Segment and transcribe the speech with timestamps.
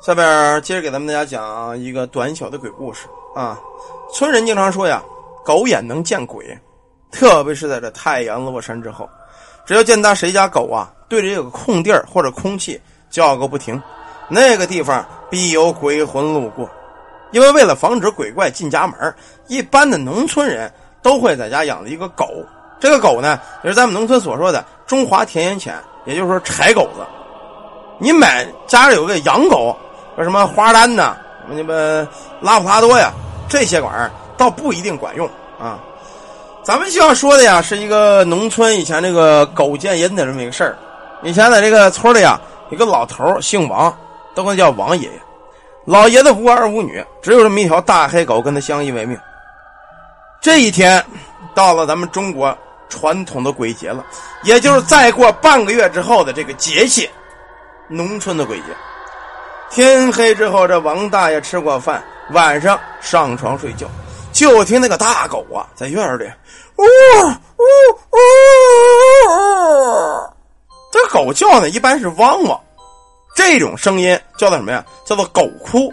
[0.00, 3.58] 下边接着给咱们大家讲一个短小的鬼故事啊。
[4.12, 5.02] 村人经常说呀，
[5.44, 6.56] 狗眼能见鬼，
[7.10, 9.08] 特别是在这太阳落山之后，
[9.64, 12.80] 只要见到谁家狗啊，对着这个空地儿或者空气
[13.10, 13.82] 叫个不停，
[14.28, 16.70] 那个地方必有鬼魂路过。
[17.32, 19.12] 因为为了防止鬼怪进家门，
[19.48, 20.72] 一般的农村人
[21.02, 22.28] 都会在家养了一个狗。
[22.78, 25.74] 这个狗呢，也是咱们农村所说的中华田园犬，
[26.04, 27.04] 也就是说柴狗子。
[27.98, 29.76] 你买家里有个养狗，
[30.18, 31.16] 什么花丹呐，
[31.54, 32.08] 什么
[32.40, 33.10] 拉普拉多呀，
[33.48, 35.28] 这些玩意儿倒不一定管用
[35.58, 35.78] 啊。
[36.62, 40.76] 咱们需要说的呀，是一个农村以前这个狗见人的这么一个事儿。
[41.22, 42.38] 以前在这个村里呀，
[42.70, 43.96] 有个老头姓王，
[44.34, 45.20] 都管叫王爷爷。
[45.84, 49.16] 老爷子无儿无女，只有这么一条大黑狗跟他相依为命。
[50.40, 51.02] 这一天
[51.54, 52.56] 到了咱们中国
[52.88, 54.04] 传统的鬼节了，
[54.42, 57.08] 也就是再过半个月之后的这个节气，
[57.88, 58.64] 农村的鬼节。
[59.70, 63.86] 天黑之后，这王大爷吃过饭，晚上上床睡觉，
[64.32, 66.24] 就听那个大狗啊在院里
[66.76, 67.64] 呜呜呜
[68.12, 68.16] 呜
[69.28, 70.34] 呜，
[70.92, 72.60] 这狗叫呢一般是汪汪。
[73.34, 74.84] 这种声音叫做什么呀？
[75.04, 75.92] 叫做狗哭。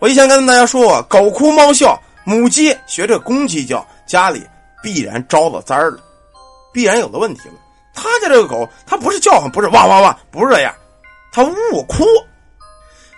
[0.00, 4.44] 我以前跟大家说过，狗哭猫笑，母鸡学着公鸡叫，家里
[4.82, 5.98] 必然招了灾儿了，
[6.72, 7.54] 必然有了问题了。
[7.94, 10.74] 他家这个狗，它不是叫唤，不是汪汪汪，不是这样，
[11.32, 12.04] 他呜哭。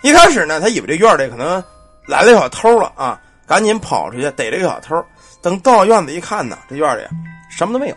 [0.01, 1.63] 一开始呢，他以为这院里可能
[2.07, 5.03] 来了小偷了啊，赶紧跑出去逮这个小偷。
[5.41, 7.03] 等到院子一看呢，这院里
[7.49, 7.95] 什么都没有，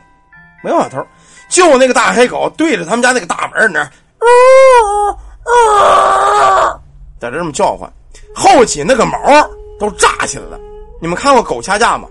[0.63, 1.05] 没有小偷，
[1.49, 3.91] 就那个大黑狗对着他们家那个大门那儿。
[5.47, 6.81] 啊，
[7.21, 7.93] 在这这么叫唤，
[8.35, 9.19] 后脊那个毛
[9.79, 10.59] 都炸起来了。
[11.01, 12.09] 你们看过狗掐架吗？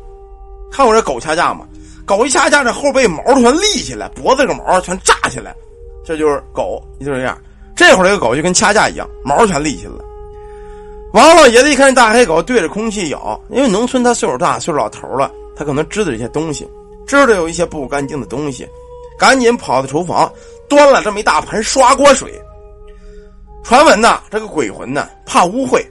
[0.71, 1.65] 看过这狗掐架吗？
[2.05, 5.55] 狗一掐架，这后背毛全立起来，脖子这个毛全炸起来，
[6.05, 7.37] 这就是狗，就这样。
[7.75, 10.05] 这会儿这个狗就跟掐架一样，毛全立起来了。
[11.13, 16.69] 王老爷子一看大黑狗对着空气咬，因为农村他岁数大，岁数老头了，他可能知道一些东西，
[17.05, 18.67] 知道有一些不干净的东西，
[19.17, 20.31] 赶紧跑到厨房，
[20.67, 22.33] 端了这么一大盆刷锅水。
[23.63, 25.83] 传闻呐，这个鬼魂呢怕污秽，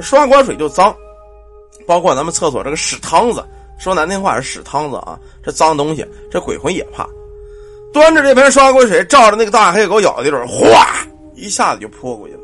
[0.00, 0.94] 刷锅水就脏，
[1.86, 3.44] 包括咱们厕所这个屎汤子，
[3.78, 7.06] 说难听话是屎汤子啊，这脏东西，这鬼魂也怕。
[7.92, 10.86] 端着这盆刷锅水，照着那个大黑狗咬的地方，哗，
[11.34, 12.40] 一下子就泼过去了。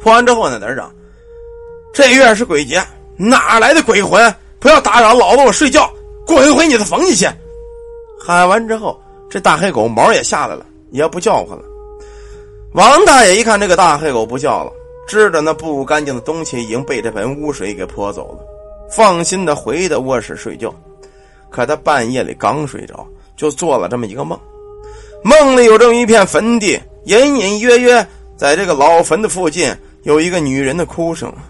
[0.00, 0.92] 泼完之后呢，在这讲，
[1.92, 2.82] 这月是鬼节，
[3.16, 4.34] 哪来的鬼魂？
[4.58, 5.90] 不要打扰老子我睡觉，
[6.26, 7.26] 滚回你的房里去！
[8.20, 11.64] 喊完之后，这大黑狗毛也下来了，也不叫唤了。
[12.74, 14.72] 王大爷一看这个大黑狗不叫了，
[15.06, 18.38] 知道那不干净的东西已经被这盆污水给泼走了，
[18.90, 20.72] 放心的回到卧室睡觉。
[21.50, 24.38] 可他半夜里刚睡着，就做了这么一个梦，
[25.22, 28.06] 梦里有这么一片坟地，隐隐约约
[28.36, 31.32] 在这个老坟的附近有一个女人的哭声。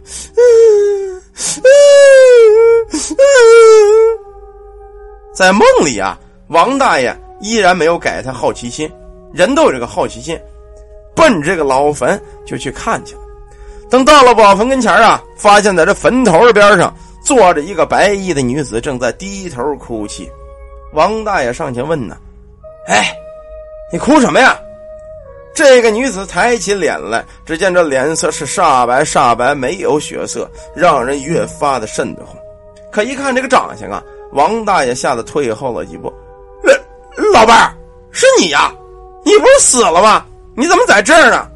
[5.34, 8.90] 在梦里啊，王大爷依然没有改他好奇心，
[9.32, 10.38] 人都有这个好奇心。
[11.14, 13.20] 奔这个老坟就去看去了。
[13.90, 20.30] 等到了老坟跟前啊，发现在这坟头的边上坐着一个白衣的女子，正在低头哭泣。
[20.92, 22.16] 王大爷上前问呢
[22.86, 23.14] ：“哎，
[23.92, 24.58] 你哭什么呀？”
[25.54, 32.36] 这个女子抬起脸来，只见这脸色是煞白煞白，没有血色，让人越发的瘆得慌。
[32.90, 36.12] 可一看这个长相啊，王大爷吓得退后了几步。
[37.32, 37.74] “老伴儿，
[38.10, 38.72] 是你呀？
[39.24, 40.24] 你不是死了吗？”
[40.56, 41.48] 你怎么在这儿呢？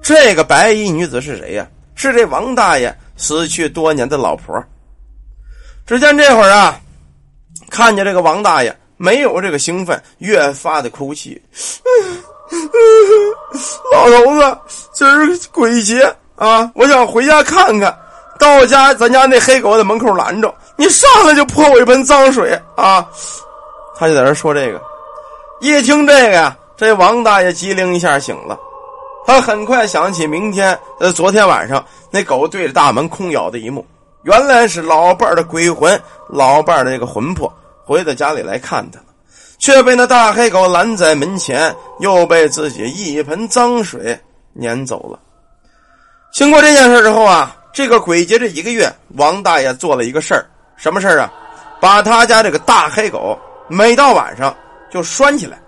[0.00, 1.66] 这个白衣女子是谁呀？
[1.94, 4.60] 是这王大爷死去多年的老婆。
[5.86, 6.80] 只见这会儿啊，
[7.70, 11.40] 看见这个王大爷没有这个兴奋，越发的哭泣。
[13.92, 14.58] 老头子，
[14.92, 16.02] 今儿鬼节
[16.36, 17.96] 啊，我想回家看看。
[18.38, 23.06] 到家，咱家那黑狗在门口拦着，你上来就泼我一盆脏水啊！
[23.96, 24.80] 他就在这说这个。
[25.60, 26.56] 一听这个呀。
[26.74, 28.58] 这王大爷机灵一下醒了，
[29.24, 33.86] 他很快想起明天呃昨天晚上那狗对着大门空咬的一幕，
[34.22, 37.52] 原来是老伴儿的鬼魂，老伴儿的这个魂魄
[37.84, 39.06] 回到家里来看他了，
[39.58, 44.18] 却被那大黑狗拦在门前，又被自己一盆脏水
[44.52, 45.18] 撵走了。
[46.32, 50.46] 经过这件事之后啊，这个鬼节这一个月，王大爷做了一个事儿，
[50.76, 51.32] 什么事儿啊？
[51.80, 53.38] 把他家这个大黑狗
[53.68, 54.54] 每到晚上
[54.90, 55.60] 就拴起来，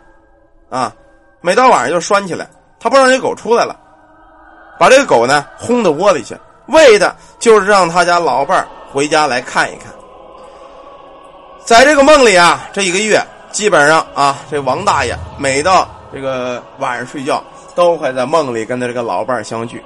[0.70, 0.94] 啊。
[1.40, 2.48] 每到晚上就拴起来，
[2.80, 3.78] 他不让这狗出来了，
[4.78, 6.34] 把这个狗呢轰到窝里去，
[6.66, 9.93] 为的就是让他家老伴儿回家来看一看。
[11.64, 13.20] 在这个梦里啊，这一个月
[13.50, 17.43] 基本上啊，这王大爷每到这个晚上睡觉，
[17.75, 19.82] 都会在梦里跟他这个老伴儿相聚。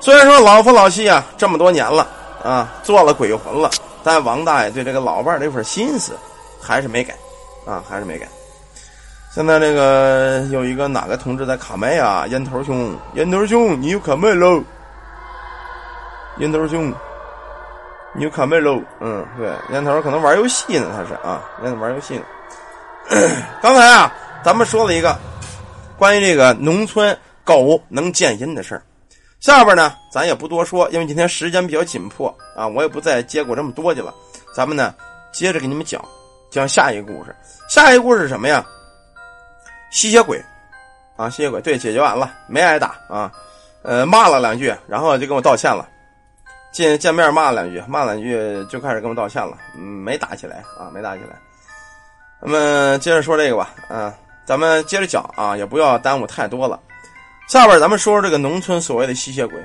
[0.00, 2.06] 虽然说老夫老妻啊，这么多年了
[2.42, 3.70] 啊，做了鬼魂了，
[4.02, 6.12] 但王大爷对这个老伴儿这份心思
[6.60, 7.14] 还是没改，
[7.66, 8.26] 啊，还是没改。
[9.32, 12.26] 现在这个有一个哪个同志在卡麦啊？
[12.28, 14.62] 烟头兄，烟头兄，你又卡麦喽？
[16.38, 16.92] 烟头兄，
[18.14, 18.80] 你又卡麦喽？
[19.00, 22.22] 嗯，对，烟头可能玩游戏呢，他是啊，烟头玩游戏呢。
[23.62, 24.12] 刚才啊，
[24.44, 25.16] 咱们说了一个
[25.96, 28.82] 关于这个农村狗能见阴的事儿，
[29.40, 34.12] 下边呢，咱也不多说，因为今天时间比较紧迫啊，我也不再接过这么多去了。
[34.54, 34.94] 咱们呢，
[35.32, 36.04] 接着给你们讲
[36.50, 37.34] 讲下一个故事。
[37.68, 38.64] 下一个故事是什么呀？
[39.90, 40.42] 吸血鬼，
[41.16, 43.32] 啊，吸血鬼，对，解决完了，没挨打啊，
[43.82, 45.88] 呃，骂了两句，然后就跟我道歉了，
[46.76, 51.30] 见见面骂两句，骂两句就开始跟我道歉了，嗯，没打起来啊，没打起来。
[52.42, 54.12] 那么接着说这个吧，啊，
[54.44, 56.78] 咱们接着讲啊，也不要耽误太多了。
[57.48, 59.56] 下边咱们说说这个农村所谓的吸血鬼，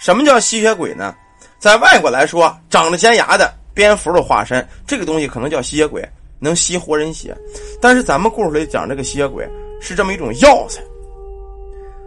[0.00, 1.14] 什么叫吸血鬼呢？
[1.58, 6.02] 在外国来说，长着尖牙的蝙蝠的化身，这个东西可能叫吸血鬼。
[6.38, 7.34] 能吸活人血，
[7.80, 9.48] 但是咱们故事里讲这个吸血鬼
[9.80, 10.82] 是这么一种药材。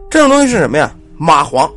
[0.09, 0.91] 这种东西是什么呀？
[1.19, 1.67] 蚂蟥。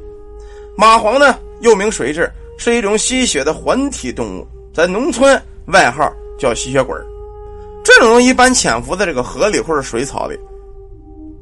[0.77, 2.31] 蚂蟥呢，又名水蛭，
[2.63, 5.37] 是一种吸血的环体动物，在农村
[5.67, 6.97] 外号叫吸血鬼。
[7.83, 10.39] 这种东西一般潜伏在这个河里或者水草里，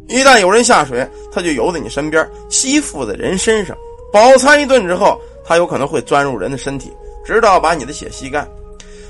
[0.09, 3.77] 一旦有人下水，它就游在你身边，吸附在人身上，
[4.11, 6.91] 饱餐一顿之后，它有可能会钻入人的身体，
[7.23, 8.49] 直到把你的血吸干。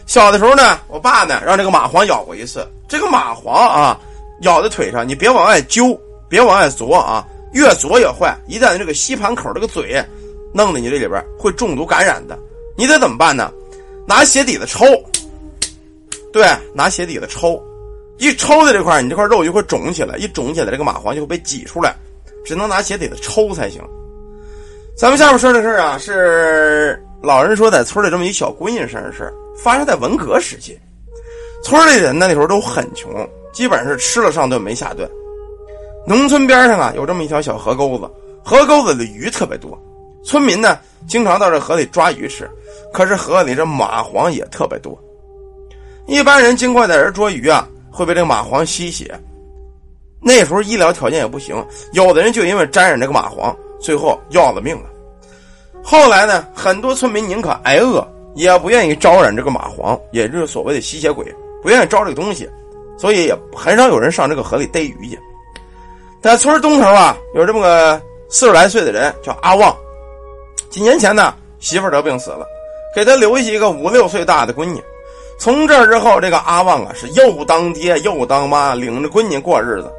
[0.05, 2.67] 小的时候呢，我爸呢让这个蚂蟥咬过一次。
[2.89, 3.97] 这个蚂蟥啊，
[4.41, 5.97] 咬在腿上，你别往外揪，
[6.29, 8.37] 别往外啄啊，越啄越坏。
[8.49, 10.05] 一旦这个吸盘口这个嘴
[10.52, 12.38] 弄在你这里边，会中毒感染的。
[12.76, 13.52] 你得怎么办呢？
[14.06, 14.85] 拿鞋底子抽，
[16.32, 16.44] 对，
[16.75, 17.62] 拿鞋底子抽，
[18.19, 21.94] 一抽在这块你这块肉就会肿起来，一肿起来，这个蚂蟥就会被挤出来，
[22.44, 23.81] 只能拿鞋底子抽才行。
[24.97, 30.79] 咱们下面说的事啊，是老人说在村里这么一小闺女身上的事发生在文革时期，
[31.62, 33.11] 村里人那时候都很穷，
[33.52, 35.08] 基本上是吃了上顿没下顿。
[36.06, 38.11] 农村边上啊有这么一条小河沟子，
[38.43, 39.79] 河沟子里鱼特别多，
[40.25, 40.78] 村民呢
[41.08, 42.50] 经常到这河里抓鱼吃。
[42.93, 44.99] 可是河里这蚂蟥也特别多，
[46.06, 49.19] 一般人经过在这捉鱼啊，会被这个蚂蟥吸血。
[50.20, 54.90] 那时候医疗条件也不行，有的人就因为沾染这个蚂蟥，最后要了命了。
[55.82, 58.06] 后来呢，很多村民宁可挨饿。
[58.37, 61.26] 也不愿意招染这个蚂蟥，也就是所谓的吸血鬼，
[61.61, 62.49] 不愿意招这个东西，
[62.96, 65.19] 所以也很少有人上这个河里逮鱼去。
[66.23, 69.76] 在村东头啊，有这么个四十来岁的人，叫阿旺。
[70.70, 72.47] 几年前呢，媳妇得病死了，
[72.94, 74.82] 给他留下一个五六岁大的闺女。
[75.38, 79.93] 从这之后，这个阿旺啊，是又当爹又当妈，领着闺女过日子。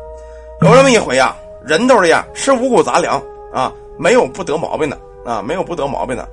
[0.61, 3.21] 有这么一回啊，人都是这样，吃五谷杂粮
[3.53, 6.27] 啊，没有不得毛病的啊，没有不得毛病的。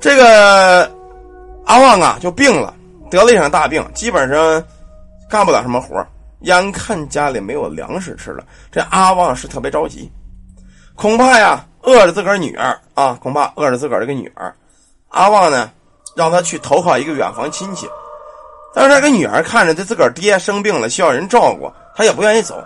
[0.00, 0.90] 这个。
[1.64, 2.74] 阿旺啊，就病了，
[3.08, 4.62] 得了一场大病，基本上
[5.30, 6.04] 干不了什么活
[6.40, 8.42] 眼看家里没有粮食吃了，
[8.72, 10.10] 这阿旺是特别着急，
[10.96, 14.54] 恐怕呀饿着自个儿女儿啊，恐怕饿着自个儿这个女儿。
[15.08, 15.70] 阿旺呢，
[16.14, 17.88] 让他去投靠一个远房亲戚，
[18.74, 22.62] 但是这个女儿看着他自个儿爹生病了，需要人照顾，他也不愿意走。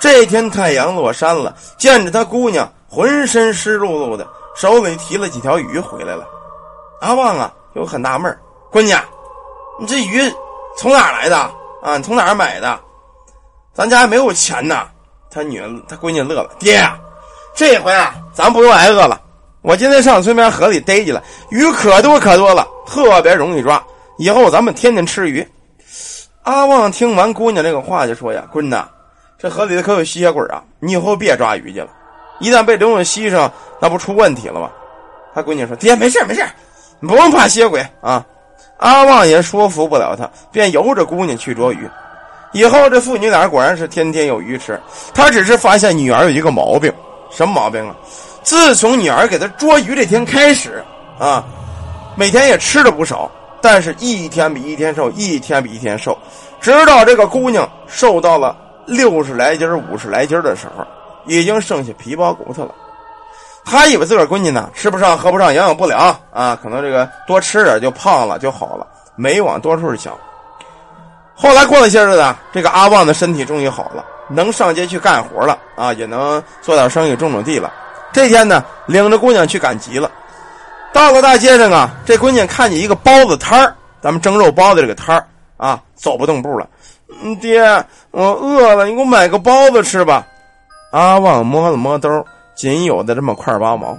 [0.00, 6.26] 这一天太阳落山了，见着他姑娘浑身湿漉漉的，手里提了几条鱼回来了。
[7.00, 7.52] 阿旺啊。
[7.74, 8.38] 就很纳闷
[8.70, 8.94] 闺女，
[9.80, 10.32] 你这鱼
[10.78, 11.36] 从哪儿来的
[11.82, 11.96] 啊？
[11.96, 12.78] 你从哪儿买的？
[13.72, 14.86] 咱家没有钱呐。
[15.28, 16.96] 他女儿，他闺女乐了，爹呀，
[17.54, 19.20] 这回啊，咱不用挨饿了。
[19.62, 23.82] 我今天上村边河里逮去了，鱼可多可多了，特别容易抓。
[24.18, 25.46] 以后咱们天天吃鱼。
[26.42, 28.76] 阿旺听完姑娘这个话，就说呀：“闺女，
[29.38, 30.62] 这河里的可有吸血鬼啊！
[30.80, 31.88] 你以后别抓鱼去了，
[32.38, 34.70] 一旦被东西吸上，那不出问题了吗？”
[35.34, 36.44] 他闺女说：“爹，没事没事。”
[37.00, 38.24] 你不用怕吸血鬼啊！
[38.78, 41.88] 阿旺也说服不了他，便由着姑娘去捉鱼。
[42.52, 44.78] 以后这父女俩果然是天天有鱼吃。
[45.14, 46.92] 他只是发现女儿有一个毛病，
[47.34, 47.94] 什么毛病啊？
[48.42, 50.82] 自从女儿给他捉鱼这天开始
[51.18, 51.44] 啊，
[52.14, 56.16] 每天也吃了不少，但是一天比一天瘦，一天比一天瘦，
[56.60, 60.86] 直到这个姑娘瘦到了六十来斤、五十来斤的时候，
[61.26, 62.74] 已经剩下皮包骨头了。
[63.64, 68.86] 他以为自个儿闺女呢，吃不上喝不上，营养不良啊，可能这个多吃点就胖了就好了，
[69.16, 70.12] 没往多处想。
[71.34, 77.72] 后来过了些日子，这个阿旺的身体终于好了，能上街去干活了啊，也能做点生意，种种地了。
[78.12, 80.10] 这天呢，领着姑娘去赶集了。
[80.92, 85.26] 到了大街上啊，这姑娘看见一个包子摊儿，咱们蒸肉包子这个摊儿
[85.56, 86.68] 啊，走不动步了。
[87.22, 87.62] 嗯，爹，
[88.10, 90.26] 我饿了，你给我买个包子吃吧。
[90.92, 93.98] 阿旺摸了摸兜仅有的这么块八毛，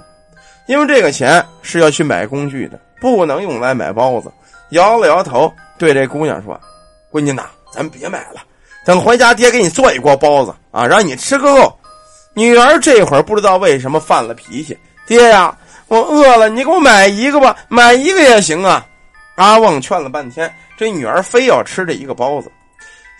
[0.66, 4.32] 因为这个钱是要去买工具的，不能用来买包子。
[4.70, 6.58] 摇了摇头，对这姑娘说
[7.12, 8.40] ：“闺女呐，咱别买了，
[8.86, 11.78] 等回家爹给你做一锅包子啊，让你吃个够。”
[12.34, 15.56] 女儿这会儿不知道为什么犯了脾气：“爹呀，
[15.88, 18.86] 我饿了，你给我买一个吧，买一个也行啊。”
[19.36, 22.50] 阿旺劝了半天，这女儿非要吃这一个包子。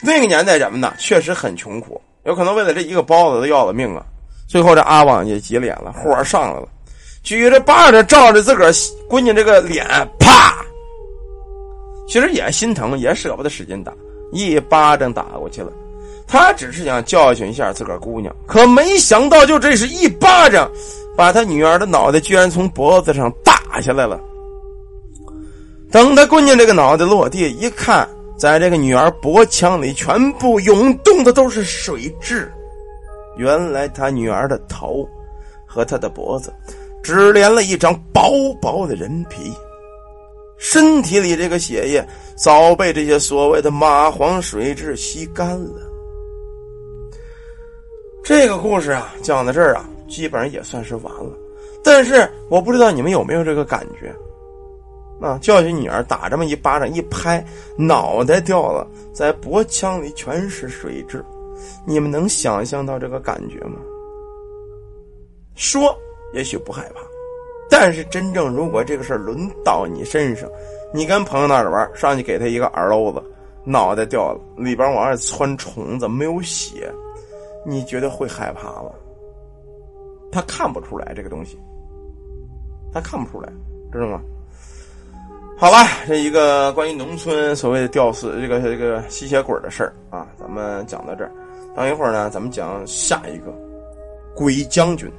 [0.02, 4.04] 那个年代人们呢，确实很穷苦，有可能为了这一个包子都要了命啊。
[4.46, 6.68] 最后这阿旺也急脸了，火上来了，
[7.22, 8.70] 举着巴掌照着自个儿
[9.08, 9.84] 闺女这个脸，
[10.18, 10.54] 啪！
[12.06, 13.92] 其实也心疼，也舍不得使劲打，
[14.32, 15.72] 一巴掌打过去了。
[16.26, 20.68] 他只是想教训一下自个儿姑娘，可没想到，就这是一巴掌，
[21.16, 24.20] 把他女儿的脑袋居然从脖子上打下来了。
[25.90, 32.44] 等他姑娘这个脑袋落地一看，在这个女儿脖腔里全部涌动的都是水蛭。
[33.36, 35.08] 原来他女儿的头
[35.64, 36.52] 和他的脖子
[37.02, 39.52] 只连了一张薄薄的人皮，
[40.58, 45.80] 身体里这个血液早被这些所谓的蚂蟥水蛭吸干了。
[48.24, 51.30] 这个故事啊，讲到这儿啊，基本上也算是完了。
[51.84, 54.14] 但是我不知道你们有没有这个感觉。
[55.18, 55.38] 啊！
[55.40, 57.42] 教训女儿，打这么一巴掌，一拍，
[57.78, 61.24] 脑袋掉了，在脖腔里全是水蛭。
[61.86, 63.78] 你们能想象到这个感觉吗？
[65.54, 65.96] 说
[66.34, 67.00] 也许不害怕，
[67.78, 70.48] 但是真正如果这个事儿轮到你身上，
[70.94, 73.22] 你跟朋友那儿玩，上去给他一个耳篓子，
[73.64, 76.90] 脑袋掉了，里边往外窜虫子，没有血，
[77.66, 78.90] 你觉得会害怕吗？
[80.32, 81.58] 他看不出来这个东西，
[82.94, 83.52] 他看不出来，
[83.92, 84.22] 知道吗？
[85.58, 85.76] 好了，
[86.08, 91.30] 这一个关于农村所谓的吊死这个这个吸血鬼的事儿啊，咱们讲到这儿。
[91.74, 93.54] 等一会儿呢，咱们讲下一个
[94.34, 95.12] 鬼将军。